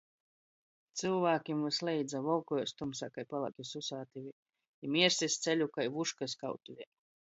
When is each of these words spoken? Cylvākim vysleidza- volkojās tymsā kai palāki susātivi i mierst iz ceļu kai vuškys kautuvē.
Cylvākim 1.01 1.59
vysleidza- 1.65 2.21
volkojās 2.29 2.73
tymsā 2.79 3.11
kai 3.19 3.27
palāki 3.35 3.67
susātivi 3.73 4.33
i 4.33 4.91
mierst 4.97 5.23
iz 5.29 5.37
ceļu 5.45 5.69
kai 5.77 5.91
vuškys 5.99 6.37
kautuvē. 6.47 6.91